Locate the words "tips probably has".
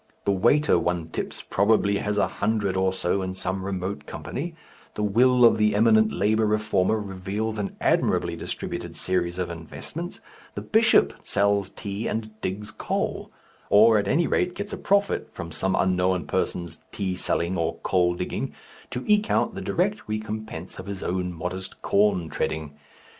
1.09-2.17